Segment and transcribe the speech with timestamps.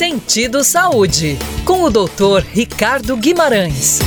[0.00, 2.42] Sentido Saúde, com o Dr.
[2.54, 3.98] Ricardo Guimarães.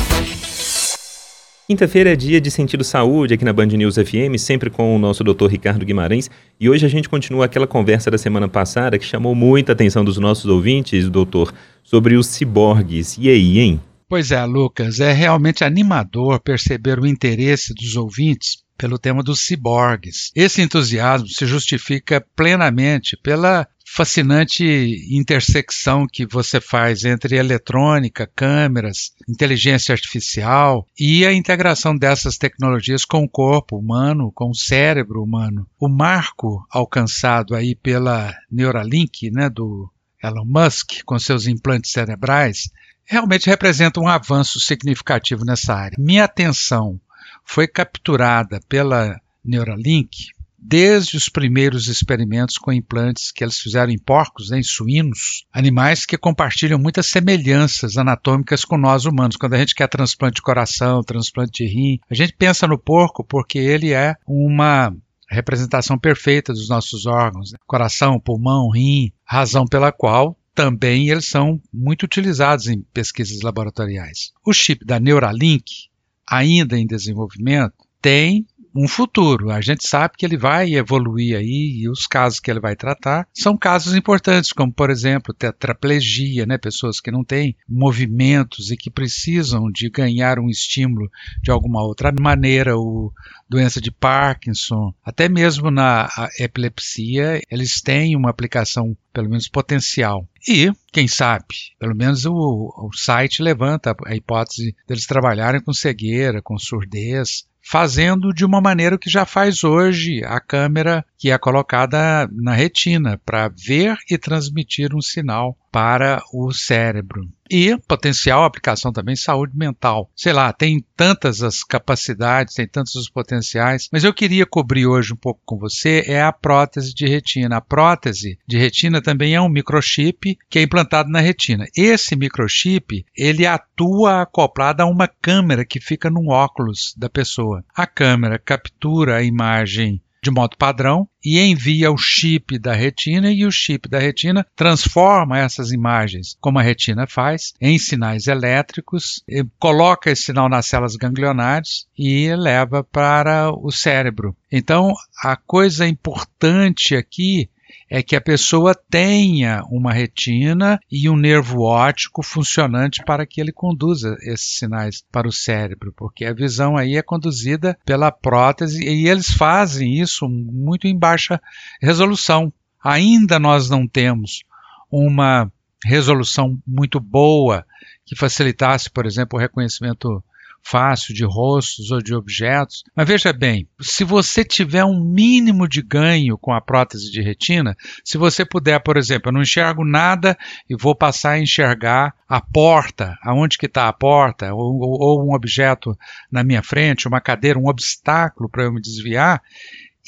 [1.67, 5.23] Quinta-feira é dia de Sentido Saúde aqui na Band News FM, sempre com o nosso
[5.23, 5.45] Dr.
[5.45, 6.31] Ricardo Guimarães.
[6.59, 10.17] E hoje a gente continua aquela conversa da semana passada que chamou muita atenção dos
[10.17, 11.53] nossos ouvintes, doutor,
[11.83, 13.15] sobre os ciborgues.
[13.19, 13.79] E aí, hein?
[14.09, 20.29] Pois é, Lucas, é realmente animador perceber o interesse dos ouvintes pelo tema dos ciborgues.
[20.35, 24.61] Esse entusiasmo se justifica plenamente pela fascinante
[25.09, 33.23] intersecção que você faz entre eletrônica, câmeras, inteligência artificial e a integração dessas tecnologias com
[33.23, 35.65] o corpo humano, com o cérebro humano.
[35.79, 39.89] O marco alcançado aí pela Neuralink, né, do
[40.21, 42.69] Elon Musk, com seus implantes cerebrais,
[43.05, 45.95] realmente representa um avanço significativo nessa área.
[45.97, 46.99] Minha atenção
[47.43, 50.33] foi capturada pela Neuralink
[50.65, 56.05] desde os primeiros experimentos com implantes que eles fizeram em porcos, né, em suínos, animais
[56.05, 59.35] que compartilham muitas semelhanças anatômicas com nós humanos.
[59.35, 63.25] Quando a gente quer transplante de coração, transplante de rim, a gente pensa no porco
[63.25, 64.95] porque ele é uma
[65.29, 67.57] representação perfeita dos nossos órgãos, né?
[67.67, 74.31] coração, pulmão, rim, razão pela qual também eles são muito utilizados em pesquisas laboratoriais.
[74.45, 75.89] O chip da Neuralink,
[76.29, 79.51] ainda em desenvolvimento, tem um futuro.
[79.51, 83.27] A gente sabe que ele vai evoluir aí e os casos que ele vai tratar
[83.33, 88.89] são casos importantes, como por exemplo tetraplegia, né, pessoas que não têm movimentos e que
[88.89, 91.09] precisam de ganhar um estímulo
[91.41, 93.11] de alguma outra maneira, o
[93.47, 100.27] doença de Parkinson, até mesmo na epilepsia, eles têm uma aplicação pelo menos potencial.
[100.47, 101.45] E, quem sabe,
[101.79, 108.33] pelo menos o, o site levanta a hipótese deles trabalharem com cegueira, com surdez, fazendo
[108.33, 113.47] de uma maneira que já faz hoje a câmera que é colocada na retina para
[113.47, 117.27] ver e transmitir um sinal para o cérebro.
[117.49, 120.09] E potencial aplicação também saúde mental.
[120.15, 125.13] Sei lá, tem tantas as capacidades, tem tantos os potenciais, mas eu queria cobrir hoje
[125.13, 127.57] um pouco com você é a prótese de retina.
[127.57, 131.65] A prótese de retina também é um microchip que é implantado na retina.
[131.75, 137.65] Esse microchip, ele atua acoplado a uma câmera que fica no óculos da pessoa.
[137.75, 143.45] A câmera captura a imagem de modo padrão e envia o chip da retina e
[143.45, 149.21] o chip da retina transforma essas imagens, como a retina faz, em sinais elétricos,
[149.59, 154.35] coloca esse sinal nas células ganglionares e leva para o cérebro.
[154.51, 157.49] Então, a coisa importante aqui
[157.89, 163.51] é que a pessoa tenha uma retina e um nervo óptico funcionante para que ele
[163.51, 169.07] conduza esses sinais para o cérebro, porque a visão aí é conduzida pela prótese e
[169.07, 171.41] eles fazem isso muito em baixa
[171.81, 172.51] resolução.
[172.83, 174.43] Ainda nós não temos
[174.91, 175.51] uma
[175.83, 177.65] resolução muito boa
[178.05, 180.23] que facilitasse, por exemplo, o reconhecimento
[180.63, 182.83] fácil de rostos ou de objetos.
[182.95, 187.75] Mas veja bem, se você tiver um mínimo de ganho com a prótese de retina,
[188.03, 190.37] se você puder, por exemplo, eu não enxergo nada
[190.69, 195.35] e vou passar a enxergar a porta, aonde que está a porta, ou, ou um
[195.35, 195.97] objeto
[196.31, 199.41] na minha frente, uma cadeira, um obstáculo para eu me desviar,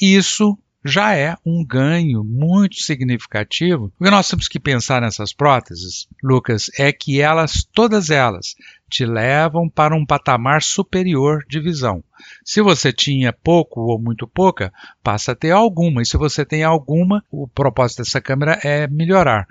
[0.00, 3.92] isso já é um ganho muito significativo.
[3.98, 8.54] O que nós temos que pensar nessas próteses, Lucas, é que elas, todas elas,
[8.90, 12.02] te levam para um patamar superior de visão.
[12.44, 16.02] Se você tinha pouco ou muito pouca, passa a ter alguma.
[16.02, 19.46] E se você tem alguma, o propósito dessa câmera é melhorar.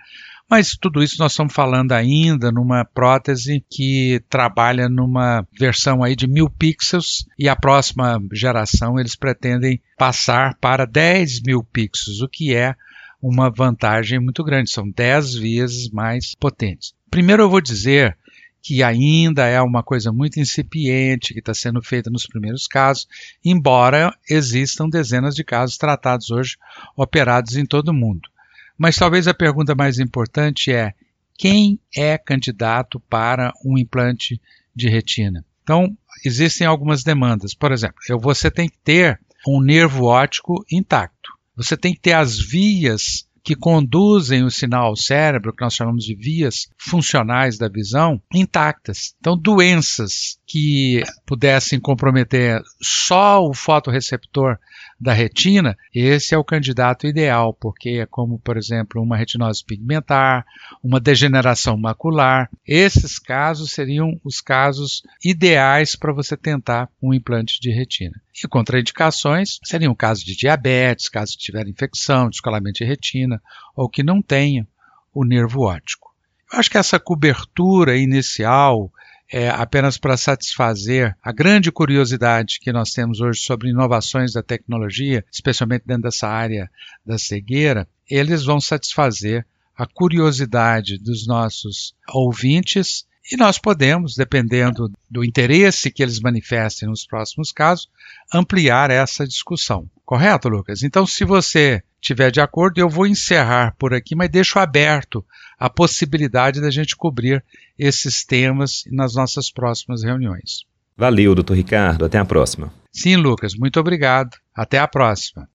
[0.50, 6.28] Mas tudo isso nós estamos falando ainda numa prótese que trabalha numa versão aí de
[6.28, 12.54] mil pixels e a próxima geração eles pretendem passar para 10 mil pixels, o que
[12.54, 12.76] é
[13.20, 16.94] uma vantagem muito grande, são 10 vezes mais potentes.
[17.10, 18.16] Primeiro eu vou dizer
[18.66, 23.08] que ainda é uma coisa muito incipiente, que está sendo feita nos primeiros casos,
[23.46, 26.58] embora existam dezenas de casos tratados hoje,
[26.98, 28.28] operados em todo o mundo.
[28.76, 30.96] Mas talvez a pergunta mais importante é:
[31.38, 34.42] quem é candidato para um implante
[34.76, 35.46] de retina?
[35.62, 35.96] Então,
[36.26, 37.54] existem algumas demandas.
[37.54, 41.30] Por exemplo, você tem que ter um nervo óptico intacto.
[41.56, 46.04] Você tem que ter as vias que conduzem o sinal ao cérebro, que nós chamamos
[46.04, 49.14] de vias funcionais da visão, intactas.
[49.20, 54.58] Então, doenças que pudessem comprometer só o fotoreceptor
[55.00, 60.44] da retina, esse é o candidato ideal, porque é como, por exemplo, uma retinose pigmentar,
[60.84, 62.50] uma degeneração macular.
[62.68, 68.20] Esses casos seriam os casos ideais para você tentar um implante de retina.
[68.44, 73.42] E contraindicações seriam casos de diabetes, caso tiver infecção, descolamento de retina,
[73.76, 74.68] ou que não tenha
[75.14, 76.14] o nervo óptico.
[76.52, 78.92] acho que essa cobertura inicial
[79.32, 85.26] é apenas para satisfazer a grande curiosidade que nós temos hoje sobre inovações da tecnologia,
[85.32, 86.70] especialmente dentro dessa área
[87.06, 89.46] da cegueira, eles vão satisfazer
[89.76, 97.06] a curiosidade dos nossos ouvintes e nós podemos, dependendo do interesse que eles manifestem nos
[97.06, 97.90] próximos casos,
[98.34, 99.90] ampliar essa discussão.
[100.06, 100.84] Correto, Lucas?
[100.84, 105.26] Então, se você estiver de acordo, eu vou encerrar por aqui, mas deixo aberto
[105.58, 107.44] a possibilidade da gente cobrir
[107.80, 110.66] esses temas nas nossas próximas reuniões.
[110.96, 112.06] Valeu, doutor Ricardo.
[112.06, 112.72] Até a próxima.
[112.92, 113.56] Sim, Lucas.
[113.56, 114.38] Muito obrigado.
[114.54, 115.50] Até a próxima.